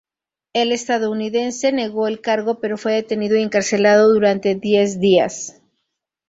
El 0.53 0.71
estadounidense 0.71 1.71
negó 1.71 2.07
el 2.07 2.21
cargo, 2.21 2.59
pero 2.59 2.75
fue 2.75 2.93
detenido 2.93 3.37
y 3.37 3.43
encarcelado 3.43 4.11
durante 4.11 4.55
diez 4.55 4.99
días. 4.99 5.61